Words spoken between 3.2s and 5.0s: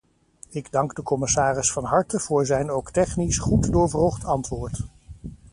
goed doorwrocht antwoord.